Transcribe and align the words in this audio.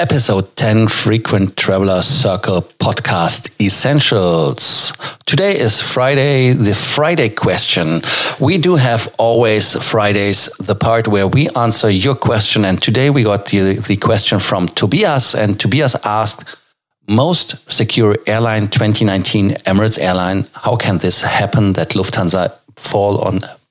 Episode 0.00 0.56
10 0.56 0.88
Frequent 0.88 1.56
Traveler 1.56 2.02
Circle 2.02 2.62
Podcast 2.80 3.48
Essentials. 3.62 4.92
Today 5.24 5.56
is 5.56 5.80
Friday, 5.80 6.52
the 6.52 6.74
Friday 6.74 7.28
question. 7.28 8.00
We 8.40 8.58
do 8.58 8.74
have 8.74 9.14
always 9.18 9.76
Fridays, 9.88 10.46
the 10.58 10.74
part 10.74 11.06
where 11.06 11.28
we 11.28 11.48
answer 11.50 11.88
your 11.88 12.16
question. 12.16 12.64
And 12.64 12.82
today 12.82 13.08
we 13.08 13.22
got 13.22 13.46
the, 13.46 13.74
the 13.74 13.96
question 13.96 14.40
from 14.40 14.66
Tobias. 14.66 15.36
And 15.36 15.60
Tobias 15.60 15.94
asked, 16.04 16.58
most 17.06 17.70
secure 17.70 18.16
airline 18.26 18.66
2019 18.66 19.50
Emirates 19.64 20.00
Airline. 20.00 20.44
How 20.56 20.74
can 20.74 20.98
this 20.98 21.22
happen 21.22 21.74
that 21.74 21.90
Lufthansa 21.90 22.52
fall 22.74 23.20
on 23.20 23.38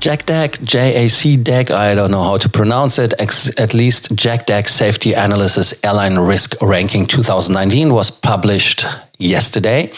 JACDEC, 0.00 0.64
J-A-C-DEC, 0.64 1.70
I 1.70 1.94
don't 1.94 2.10
know 2.10 2.22
how 2.22 2.38
to 2.38 2.48
pronounce 2.48 2.98
it, 2.98 3.12
at 3.20 3.74
least 3.74 4.16
JACDEC 4.16 4.66
Safety 4.66 5.12
Analysis 5.12 5.74
Airline 5.84 6.18
Risk 6.18 6.54
Ranking 6.62 7.06
2019 7.06 7.92
was 7.92 8.10
published 8.10 8.86
yesterday. 9.18 9.92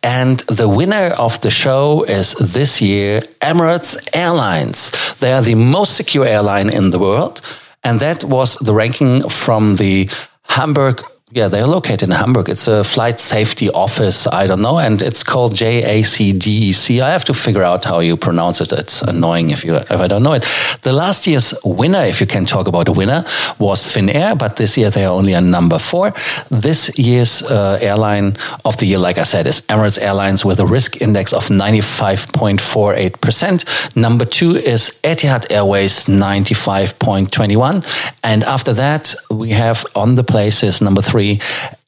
And 0.00 0.38
the 0.46 0.68
winner 0.68 1.12
of 1.18 1.40
the 1.40 1.50
show 1.50 2.04
is 2.04 2.34
this 2.34 2.80
year 2.80 3.20
Emirates 3.40 3.98
Airlines. 4.14 5.16
They 5.18 5.32
are 5.32 5.42
the 5.42 5.56
most 5.56 5.96
secure 5.96 6.24
airline 6.24 6.70
in 6.70 6.90
the 6.90 7.00
world. 7.00 7.40
And 7.82 7.98
that 7.98 8.22
was 8.22 8.54
the 8.56 8.74
ranking 8.74 9.28
from 9.28 9.74
the 9.74 10.08
Hamburg 10.44 11.02
yeah, 11.30 11.48
they're 11.48 11.66
located 11.66 12.04
in 12.04 12.10
Hamburg. 12.10 12.48
It's 12.48 12.66
a 12.68 12.82
flight 12.82 13.20
safety 13.20 13.68
office. 13.70 14.26
I 14.26 14.46
don't 14.46 14.62
know, 14.62 14.78
and 14.78 15.02
it's 15.02 15.22
called 15.22 15.52
JACDEC. 15.52 17.00
I 17.02 17.10
have 17.10 17.24
to 17.26 17.34
figure 17.34 17.62
out 17.62 17.84
how 17.84 18.00
you 18.00 18.16
pronounce 18.16 18.62
it. 18.62 18.72
It's 18.72 19.02
annoying 19.02 19.50
if 19.50 19.62
you 19.62 19.76
if 19.76 20.00
I 20.00 20.08
don't 20.08 20.22
know 20.22 20.32
it. 20.32 20.46
The 20.82 20.92
last 20.92 21.26
year's 21.26 21.52
winner, 21.64 22.02
if 22.02 22.22
you 22.22 22.26
can 22.26 22.46
talk 22.46 22.66
about 22.66 22.88
a 22.88 22.92
winner, 22.92 23.24
was 23.58 23.84
Finnair, 23.84 24.38
but 24.38 24.56
this 24.56 24.78
year 24.78 24.88
they 24.88 25.04
are 25.04 25.12
only 25.12 25.34
a 25.34 25.40
number 25.40 25.78
four. 25.78 26.14
This 26.50 26.98
year's 26.98 27.42
uh, 27.42 27.78
airline 27.82 28.36
of 28.64 28.78
the 28.78 28.86
year, 28.86 28.98
like 28.98 29.18
I 29.18 29.24
said, 29.24 29.46
is 29.46 29.60
Emirates 29.62 30.00
Airlines 30.00 30.46
with 30.46 30.60
a 30.60 30.66
risk 30.66 31.02
index 31.02 31.34
of 31.34 31.50
ninety 31.50 31.82
five 31.82 32.26
point 32.32 32.60
four 32.60 32.94
eight 32.94 33.20
percent. 33.20 33.66
Number 33.94 34.24
two 34.24 34.56
is 34.56 34.98
Etihad 35.04 35.52
Airways, 35.52 36.08
ninety 36.08 36.54
five 36.54 36.98
point 36.98 37.30
twenty 37.30 37.56
one, 37.56 37.82
and 38.24 38.44
after 38.44 38.72
that 38.72 39.14
we 39.30 39.50
have 39.50 39.84
on 39.94 40.14
the 40.14 40.24
places 40.24 40.80
number 40.80 41.02
three 41.02 41.17
three, 41.18 41.40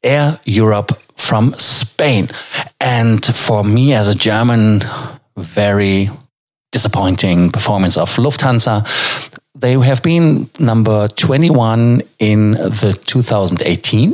Air 0.03 0.39
Europa 0.45 0.95
from 1.15 1.53
Spain. 1.53 2.27
And 2.79 3.23
for 3.23 3.63
me 3.63 3.93
as 3.93 4.09
a 4.09 4.15
German, 4.15 4.83
very 5.37 6.09
disappointing 6.71 7.51
performance 7.51 7.97
of 7.97 8.09
Lufthansa. 8.17 8.83
They 9.55 9.73
have 9.73 10.01
been 10.01 10.49
number 10.59 11.07
21 11.07 12.01
in 12.19 12.51
the 12.51 12.97
2018 13.05 14.13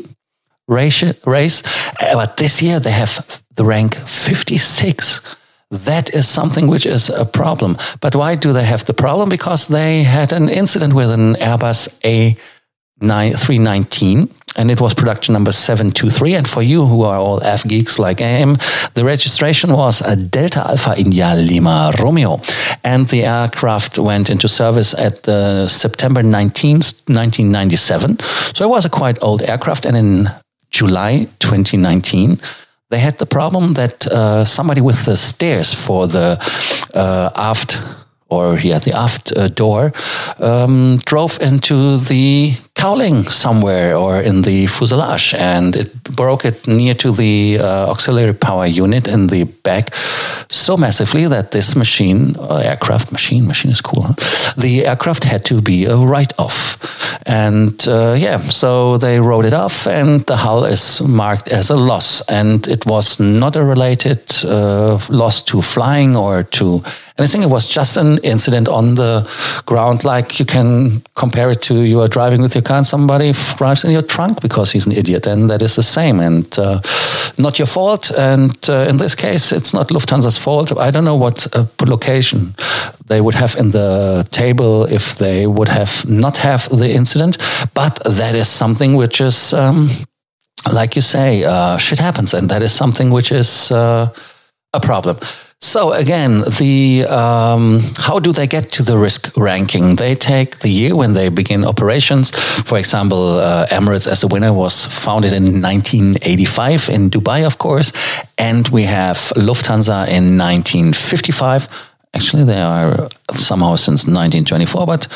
race, 0.68 1.26
race, 1.26 1.64
uh, 2.02 2.16
but 2.16 2.38
this 2.38 2.62
year 2.62 2.80
they 2.80 2.92
have 2.92 3.42
the 3.56 3.64
rank 3.66 3.95
56. 3.95 5.36
That 5.72 6.14
is 6.14 6.28
something 6.28 6.68
which 6.68 6.86
is 6.86 7.10
a 7.10 7.26
problem. 7.26 7.78
But 8.02 8.16
why 8.16 8.36
do 8.36 8.54
they 8.54 8.66
have 8.66 8.86
the 8.86 8.94
problem? 8.94 9.30
Because 9.30 9.68
they 9.68 10.04
had 10.04 10.34
an 10.34 10.50
incident 10.50 10.94
with 10.94 11.10
an 11.10 11.36
Airbus 11.36 11.90
A319 13.02 14.37
and 14.58 14.72
it 14.72 14.82
was 14.82 14.94
production 14.94 15.34
number 15.34 15.52
723. 15.52 16.34
And 16.34 16.48
for 16.48 16.62
you 16.62 16.86
who 16.86 17.04
are 17.04 17.18
all 17.18 17.42
F 17.44 17.64
geeks 17.64 18.00
like 18.00 18.22
I 18.22 18.42
am, 18.42 18.56
the 18.95 19.06
registration 19.06 19.72
was 19.73 20.02
a 20.02 20.16
Delta 20.16 20.62
Alpha 20.68 20.98
India 20.98 21.34
Lima 21.36 21.94
Romeo. 22.00 22.40
And 22.84 23.08
the 23.08 23.23
aircraft 23.26 24.00
went 24.00 24.30
into 24.30 24.48
service 24.48 24.94
at 24.96 25.23
the 25.23 25.67
September 25.67 26.22
19th, 26.23 27.08
1997. 27.08 28.20
So 28.56 28.66
it 28.66 28.70
was 28.70 28.86
a 28.86 28.90
quite 28.90 29.22
old 29.22 29.44
aircraft. 29.44 29.86
And 29.86 29.96
in 29.96 30.30
July 30.72 31.28
2019, 31.40 32.40
they 32.90 33.00
had 33.00 33.17
the 33.17 33.26
problem 33.26 33.73
that 33.73 34.08
uh, 34.08 34.46
somebody 34.46 34.82
with 34.82 35.06
the 35.06 35.17
stairs 35.17 35.73
for 35.73 36.08
the 36.08 36.38
uh, 36.96 37.30
aft 37.36 37.80
or 38.30 38.58
yeah, 38.60 38.80
the 38.80 38.93
aft 38.93 39.32
uh, 39.36 39.48
door 39.48 39.93
um, 40.39 40.98
drove 41.05 41.39
into 41.42 41.98
the 41.98 42.54
cowling 42.76 43.23
somewhere 43.26 43.95
or 43.95 44.21
in 44.21 44.43
the 44.43 44.67
fuselage 44.67 45.33
and 45.33 45.76
it 45.76 46.04
broke 46.04 46.45
it 46.45 46.67
near 46.67 46.93
to 46.93 47.11
the 47.11 47.58
uh, 47.60 47.89
auxiliary 47.89 48.33
power 48.33 48.67
unit 48.67 49.08
in 49.08 49.27
the 49.27 49.45
back 49.64 49.89
so 50.50 50.78
massively 50.78 51.28
that 51.28 51.52
this 51.52 51.76
machine, 51.76 52.36
uh, 52.40 52.58
aircraft 52.64 53.12
machine, 53.12 53.48
machine 53.48 53.72
is 53.72 53.82
cool, 53.82 54.04
huh? 54.04 54.14
the 54.58 54.86
aircraft 54.86 55.24
had 55.24 55.44
to 55.46 55.62
be 55.62 55.86
a 55.86 55.96
write-off. 55.96 56.78
And 57.26 57.86
uh, 57.88 58.16
yeah, 58.18 58.40
so 58.48 58.98
they 58.98 59.20
wrote 59.20 59.46
it 59.46 59.54
off 59.54 59.88
and 59.88 60.22
the 60.28 60.38
hull 60.38 60.64
is 60.64 61.02
marked 61.02 61.50
as 61.50 61.70
a 61.70 61.76
loss. 61.76 62.22
And 62.30 62.66
it 62.68 62.86
was 62.86 63.20
not 63.20 63.56
a 63.56 63.64
related 63.64 64.22
uh, 64.46 65.00
loss 65.10 65.42
to 65.46 65.62
flying 65.62 66.16
or 66.16 66.44
to 66.44 66.82
anything. 67.18 67.44
It 67.44 67.50
was 67.50 67.68
just 67.68 67.98
an 67.98 68.20
incident 68.20 68.68
on 68.68 68.96
the 68.96 69.28
ground, 69.66 70.04
like 70.04 70.40
you 70.40 70.46
can 70.46 71.02
compare 71.16 71.52
it 71.52 71.62
to 71.64 71.82
you 71.82 72.02
are 72.02 72.08
driving 72.08 72.42
with 72.42 72.56
your 72.56 72.62
car 72.62 72.78
and 72.78 72.88
somebody 72.88 73.34
drives 73.58 73.84
in 73.84 73.92
your 73.92 74.02
trunk 74.02 74.42
because 74.42 74.72
he's 74.72 74.86
an 74.86 74.94
idiot, 74.94 75.28
and 75.28 75.50
that 75.50 75.62
is 75.62 75.76
the 75.76 75.84
same 75.84 76.20
and 76.20 76.58
uh, 76.58 76.80
not 77.37 77.58
your 77.58 77.67
fault. 77.67 78.11
And 78.11 78.58
uh, 78.70 78.87
in 78.89 78.98
this 78.98 79.15
case, 79.15 79.52
it's 79.52 79.73
not 79.73 79.89
Lufthansa's 79.89 80.37
fault. 80.37 80.71
I 80.77 80.92
don't 80.92 81.05
know 81.05 81.15
what 81.15 81.48
uh, 81.55 81.65
location 81.86 82.55
they 83.08 83.21
would 83.21 83.36
have 83.36 83.55
in 83.55 83.71
the 83.71 84.25
table 84.30 84.86
if 84.86 85.15
they 85.15 85.48
would 85.48 85.70
have 85.70 86.05
not 86.08 86.37
have 86.37 86.70
the 86.70 86.89
incident, 86.89 87.37
but 87.73 87.99
that 88.03 88.36
is 88.36 88.48
something 88.48 88.95
which 88.95 89.21
is. 89.21 89.53
Um, 89.53 89.89
like 90.73 90.95
you 90.95 91.02
say, 91.02 91.45
uh, 91.45 91.77
shit 91.77 91.99
happens, 91.99 92.33
and 92.33 92.49
that 92.49 92.61
is 92.61 92.73
something 92.73 93.09
which 93.11 93.31
is 93.31 93.71
uh, 93.71 94.09
a 94.73 94.80
problem. 94.80 95.17
So 95.60 95.92
again, 95.92 96.44
the 96.60 97.06
um, 97.10 97.82
how 97.98 98.20
do 98.20 98.32
they 98.32 98.45
get 98.45 98.72
to 98.73 98.84
the 98.84 98.98
risk 98.98 99.36
ranking? 99.36 99.95
They 99.95 100.14
take 100.14 100.60
the 100.60 100.70
year 100.70 100.95
when 100.95 101.14
they 101.14 101.30
begin 101.30 101.66
operations. 101.66 102.30
For 102.30 102.78
example, 102.78 103.40
uh, 103.40 103.66
Emirates 103.72 104.08
as 104.08 104.22
the 104.22 104.28
winner 104.28 104.54
was 104.54 104.86
founded 104.86 105.34
in 105.34 105.62
1985 105.62 106.90
in 106.90 107.10
Dubai, 107.10 107.44
of 107.44 107.58
course, 107.58 107.92
and 108.38 108.67
we 108.70 108.84
have 108.84 109.17
Lufthansa 109.36 110.08
in 110.08 110.38
1955. 110.38 111.67
Actually, 112.14 112.44
they 112.44 112.62
are 112.62 113.10
somehow 113.34 113.76
since 113.76 114.06
1924, 114.06 114.86
but 114.86 115.08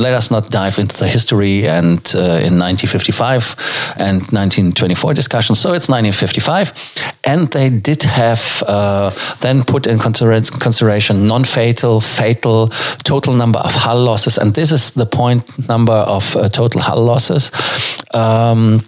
let 0.00 0.14
us 0.14 0.30
not 0.30 0.50
dive 0.50 0.78
into 0.78 0.96
the 0.96 1.06
history 1.06 1.68
and 1.68 1.98
uh, 2.14 2.40
in 2.40 2.58
1955 2.58 3.94
and 3.98 4.22
1924 4.32 5.14
discussion. 5.14 5.54
So 5.54 5.74
it's 5.74 5.88
1955, 5.88 6.72
and 7.24 7.48
they 7.52 7.70
did 7.70 8.02
have 8.02 8.62
uh, 8.66 9.10
then 9.40 9.62
put 9.62 9.86
in 9.86 9.98
consideration 9.98 11.26
non-fatal, 11.26 12.00
fatal, 12.00 12.68
total 13.04 13.34
number 13.34 13.58
of 13.58 13.74
hull 13.74 14.02
losses, 14.02 14.38
and 14.38 14.54
this 14.54 14.72
is 14.72 14.92
the 14.92 15.06
point 15.06 15.68
number 15.68 15.92
of 15.92 16.34
uh, 16.36 16.48
total 16.48 16.80
hull 16.80 17.04
losses. 17.04 17.50
Um, 18.14 18.82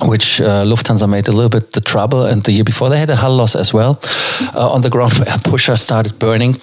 which 0.00 0.40
uh, 0.40 0.64
Lufthansa 0.64 1.08
made 1.08 1.28
a 1.28 1.32
little 1.32 1.50
bit 1.50 1.72
the 1.72 1.80
trouble. 1.80 2.24
And 2.24 2.42
the 2.42 2.50
year 2.50 2.64
before, 2.64 2.88
they 2.88 2.98
had 2.98 3.10
a 3.10 3.14
hull 3.14 3.36
loss 3.36 3.54
as 3.54 3.72
well 3.72 4.00
uh, 4.54 4.72
on 4.72 4.80
the 4.80 4.90
ground 4.90 5.12
where 5.12 5.32
a 5.32 5.38
pusher 5.38 5.76
started 5.76 6.18
burning 6.18 6.56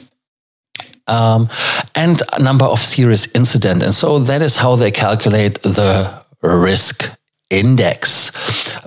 um, 1.09 1.49
and 1.95 2.21
number 2.39 2.65
of 2.65 2.79
serious 2.79 3.27
incident. 3.35 3.83
And 3.83 3.93
so 3.93 4.19
that 4.19 4.41
is 4.41 4.57
how 4.57 4.75
they 4.75 4.91
calculate 4.91 5.61
the 5.63 6.23
risk 6.41 7.11
index. 7.49 8.31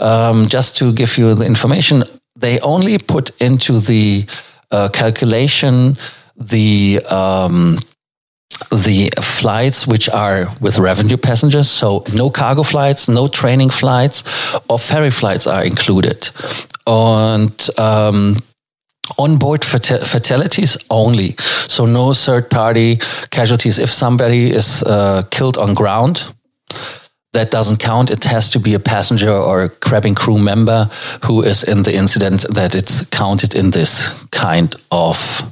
Um, 0.00 0.46
just 0.48 0.76
to 0.78 0.92
give 0.92 1.19
you 1.19 1.34
the 1.34 1.44
information, 1.44 2.04
they 2.36 2.58
only 2.60 2.98
put 2.98 3.30
into 3.40 3.78
the 3.78 4.24
uh, 4.70 4.88
calculation 4.88 5.96
the 6.36 7.00
um, 7.10 7.78
the 8.70 9.10
flights 9.20 9.86
which 9.86 10.08
are 10.08 10.48
with 10.60 10.78
revenue 10.78 11.16
passengers, 11.16 11.70
so 11.70 12.04
no 12.14 12.30
cargo 12.30 12.62
flights, 12.62 13.08
no 13.08 13.28
training 13.28 13.70
flights, 13.70 14.22
or 14.68 14.78
ferry 14.78 15.10
flights 15.10 15.46
are 15.46 15.64
included. 15.64 16.30
And 16.86 17.68
um, 17.78 18.36
onboard 19.19 19.64
fatalities 19.64 20.76
only. 20.90 21.34
So 21.69 21.87
no 21.87 22.12
third 22.12 22.50
party 22.50 22.96
casualties. 23.31 23.78
If 23.78 23.90
somebody 23.90 24.50
is 24.50 24.82
uh, 24.84 25.22
killed 25.31 25.58
on 25.58 25.75
ground, 25.75 26.25
that 27.32 27.50
doesn't 27.50 27.78
count. 27.78 28.10
It 28.10 28.25
has 28.25 28.50
to 28.50 28.58
be 28.58 28.75
a 28.75 28.78
passenger 28.78 29.32
or 29.32 29.64
a 29.64 29.69
cabin 29.69 30.14
crew 30.14 30.38
member 30.38 30.88
who 31.25 31.43
is 31.43 31.62
in 31.62 31.82
the 31.82 31.94
incident 31.94 32.44
that 32.54 32.75
it's 32.75 33.04
counted 33.06 33.54
in 33.54 33.70
this 33.70 34.25
kind 34.31 34.75
of 34.90 35.43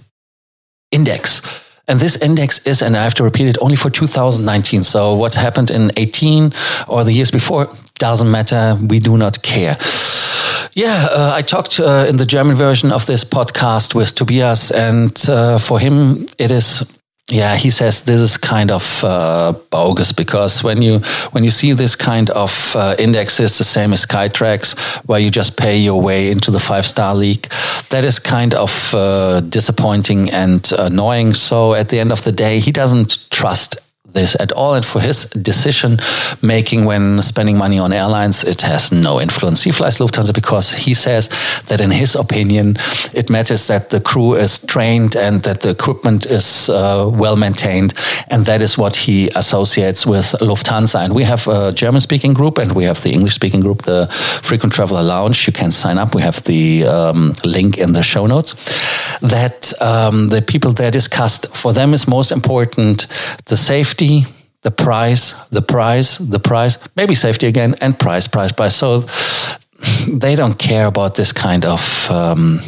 index. 0.92 1.42
And 1.88 1.98
this 1.98 2.16
index 2.22 2.64
is, 2.66 2.82
and 2.82 2.96
I 2.96 3.02
have 3.02 3.14
to 3.14 3.24
repeat 3.24 3.48
it, 3.48 3.58
only 3.60 3.76
for 3.76 3.90
2019. 3.90 4.84
So 4.84 5.14
what 5.14 5.34
happened 5.34 5.70
in 5.70 5.90
18 5.96 6.52
or 6.86 7.02
the 7.02 7.12
years 7.12 7.30
before 7.30 7.68
doesn't 7.98 8.30
matter. 8.30 8.76
We 8.80 8.98
do 8.98 9.16
not 9.16 9.42
care. 9.42 9.76
Yeah, 10.74 11.08
uh, 11.10 11.32
I 11.34 11.42
talked 11.42 11.80
uh, 11.80 12.06
in 12.08 12.16
the 12.16 12.26
German 12.26 12.56
version 12.56 12.92
of 12.92 13.06
this 13.06 13.24
podcast 13.24 13.94
with 13.94 14.14
Tobias, 14.14 14.70
and 14.70 15.12
uh, 15.28 15.58
for 15.58 15.80
him, 15.80 16.26
it 16.38 16.50
is 16.50 16.84
yeah, 17.30 17.56
he 17.56 17.70
says 17.70 18.02
this 18.02 18.20
is 18.20 18.36
kind 18.36 18.70
of 18.70 19.04
uh, 19.04 19.52
bogus 19.70 20.12
because 20.12 20.64
when 20.64 20.82
you 20.82 20.98
when 21.30 21.44
you 21.44 21.50
see 21.50 21.72
this 21.72 21.94
kind 21.96 22.28
of 22.30 22.74
uh, 22.74 22.96
indexes, 22.98 23.58
the 23.58 23.64
same 23.64 23.92
as 23.92 24.04
Skytrax, 24.04 25.06
where 25.06 25.20
you 25.20 25.30
just 25.30 25.56
pay 25.56 25.78
your 25.78 26.00
way 26.00 26.30
into 26.30 26.50
the 26.50 26.58
five 26.58 26.84
star 26.84 27.14
league, 27.14 27.48
that 27.90 28.04
is 28.04 28.18
kind 28.18 28.54
of 28.54 28.94
uh, 28.94 29.40
disappointing 29.40 30.30
and 30.30 30.72
annoying. 30.78 31.34
So 31.34 31.74
at 31.74 31.88
the 31.88 32.00
end 32.00 32.10
of 32.12 32.22
the 32.24 32.32
day, 32.32 32.58
he 32.58 32.72
doesn't 32.72 33.30
trust 33.30 33.76
this 34.12 34.36
at 34.40 34.52
all. 34.52 34.74
And 34.74 34.84
for 34.84 35.00
his 35.00 35.26
decision 35.26 35.98
making 36.42 36.84
when 36.84 37.22
spending 37.22 37.56
money 37.56 37.78
on 37.78 37.92
airlines, 37.92 38.44
it 38.44 38.62
has 38.62 38.92
no 38.92 39.20
influence. 39.20 39.62
He 39.62 39.70
flies 39.70 39.98
Lufthansa 39.98 40.34
because 40.34 40.72
he 40.72 40.94
says 40.94 41.28
that, 41.66 41.80
in 41.80 41.90
his 41.90 42.14
opinion, 42.14 42.76
it 43.14 43.30
matters 43.30 43.66
that 43.68 43.90
the 43.90 44.00
crew 44.00 44.34
is 44.34 44.58
trained 44.66 45.16
and 45.16 45.42
that 45.42 45.60
the 45.62 45.70
equipment 45.70 46.26
is 46.26 46.68
uh, 46.68 47.10
well 47.12 47.36
maintained. 47.36 47.94
And 48.28 48.46
that 48.46 48.62
is 48.62 48.78
what 48.78 48.96
he 48.96 49.28
associates 49.36 50.06
with 50.06 50.34
Lufthansa. 50.40 51.04
And 51.04 51.14
we 51.14 51.24
have 51.24 51.46
a 51.48 51.72
German 51.72 52.00
speaking 52.00 52.34
group 52.34 52.58
and 52.58 52.72
we 52.72 52.84
have 52.84 53.02
the 53.02 53.12
English 53.12 53.34
speaking 53.34 53.60
group, 53.60 53.82
the 53.82 54.06
Frequent 54.42 54.72
Traveler 54.72 55.02
Lounge. 55.02 55.46
You 55.46 55.52
can 55.52 55.70
sign 55.70 55.98
up. 55.98 56.14
We 56.14 56.22
have 56.22 56.42
the 56.44 56.84
um, 56.86 57.32
link 57.44 57.78
in 57.78 57.92
the 57.92 58.02
show 58.02 58.26
notes. 58.26 58.54
That 59.20 59.72
um, 59.80 60.28
the 60.30 60.40
people 60.40 60.72
there 60.72 60.90
discussed, 60.90 61.54
for 61.54 61.72
them 61.72 61.92
is 61.92 62.08
most 62.08 62.32
important 62.32 63.06
the 63.46 63.56
safety 63.56 63.99
safety, 64.00 64.26
the 64.62 64.70
price, 64.70 65.34
the 65.50 65.62
price, 65.62 66.18
the 66.18 66.38
price, 66.38 66.78
maybe 66.96 67.14
safety 67.14 67.46
again, 67.46 67.74
and 67.80 67.98
price, 67.98 68.28
price, 68.28 68.52
price. 68.52 68.74
So 68.74 69.04
they 70.08 70.36
don't 70.36 70.58
care 70.58 70.86
about 70.86 71.14
this 71.14 71.32
kind 71.32 71.64
of 71.64 72.10
um, 72.10 72.60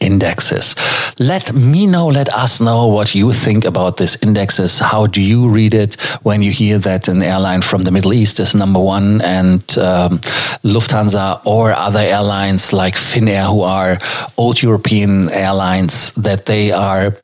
indexes. 0.00 0.74
Let 1.18 1.52
me 1.52 1.86
know, 1.86 2.06
let 2.08 2.28
us 2.28 2.60
know 2.60 2.88
what 2.88 3.14
you 3.14 3.32
think 3.32 3.64
about 3.64 3.96
these 3.96 4.22
indexes. 4.22 4.80
How 4.80 5.06
do 5.06 5.20
you 5.20 5.48
read 5.48 5.74
it 5.74 6.00
when 6.22 6.42
you 6.42 6.52
hear 6.52 6.78
that 6.78 7.08
an 7.08 7.22
airline 7.22 7.62
from 7.62 7.82
the 7.82 7.90
Middle 7.90 8.12
East 8.12 8.38
is 8.38 8.54
number 8.54 8.80
one 8.80 9.20
and 9.22 9.62
um, 9.78 10.18
Lufthansa 10.62 11.40
or 11.44 11.72
other 11.72 12.00
airlines 12.00 12.72
like 12.72 12.94
Finnair, 12.94 13.46
who 13.48 13.62
are 13.62 13.98
old 14.36 14.62
European 14.62 15.30
airlines, 15.30 16.12
that 16.12 16.46
they 16.46 16.72
are 16.72 17.16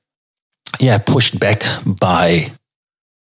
yeah 0.80 0.98
pushed 0.98 1.38
back 1.38 1.62
by 2.00 2.50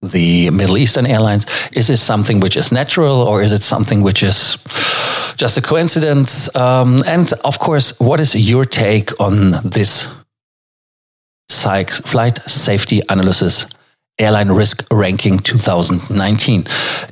the 0.03 0.51
Middle 0.51 0.77
Eastern 0.79 1.07
airlines. 1.07 1.47
Is 1.73 1.89
this 1.89 2.03
something 2.03 2.41
which 2.41 2.57
is 2.57 2.73
natural 2.73 3.23
or 3.23 3.43
is 3.43 3.53
it 3.53 3.63
something 3.63 4.03
which 4.03 4.23
is 4.23 4.57
just 5.37 5.57
a 5.57 5.63
coincidence? 5.63 6.55
Um, 6.57 7.03
and 7.07 7.33
of 7.45 7.59
course, 7.59 7.99
what 8.01 8.21
is 8.21 8.35
your 8.35 8.65
take 8.65 9.11
on 9.21 9.53
this 9.65 10.09
Sykes 11.49 12.01
flight 12.01 12.39
safety 12.47 13.03
analysis 13.11 13.67
Airline 14.19 14.53
Risk 14.53 14.87
Ranking 14.93 15.38
2019. 15.38 16.64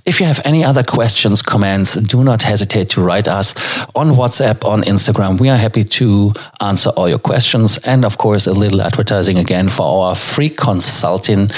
If 0.05 0.20
you 0.20 0.26
have 0.26 0.41
any 0.44 0.62
other 0.62 0.82
questions, 0.82 1.41
comments, 1.41 1.94
do 1.94 2.23
not 2.23 2.43
hesitate 2.43 2.91
to 2.91 3.02
write 3.02 3.26
us 3.26 3.55
on 3.97 4.11
WhatsApp, 4.11 4.64
on 4.69 4.82
Instagram. 4.82 5.41
We 5.41 5.49
are 5.49 5.56
happy 5.56 5.82
to 5.82 6.32
answer 6.61 6.91
all 6.91 7.08
your 7.08 7.19
questions. 7.19 7.79
And 7.79 8.05
of 8.05 8.19
course, 8.19 8.47
a 8.47 8.52
little 8.52 8.82
advertising 8.82 9.38
again 9.38 9.69
for 9.69 10.05
our 10.05 10.14
free 10.14 10.50
consulting 10.50 11.49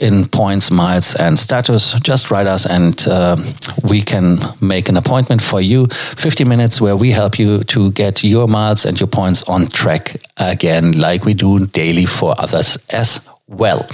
in 0.00 0.26
points, 0.26 0.70
miles, 0.70 1.16
and 1.16 1.38
status. 1.38 1.94
Just 2.00 2.30
write 2.30 2.46
us 2.46 2.64
and 2.64 3.04
uh, 3.08 3.36
we 3.82 4.00
can 4.00 4.38
make 4.60 4.88
an 4.88 4.96
appointment 4.96 5.42
for 5.42 5.60
you. 5.60 5.86
50 5.88 6.44
minutes 6.44 6.80
where 6.80 6.96
we 6.96 7.10
help 7.10 7.38
you 7.38 7.64
to 7.64 7.90
get 7.92 8.22
your 8.22 8.46
miles 8.46 8.86
and 8.86 8.98
your 8.98 9.08
points 9.08 9.42
on 9.48 9.66
track 9.66 10.16
again, 10.36 10.92
like 10.92 11.24
we 11.24 11.34
do 11.34 11.66
daily 11.66 12.06
for 12.06 12.34
others 12.38 12.78
as 12.90 13.28
well. 13.48 13.86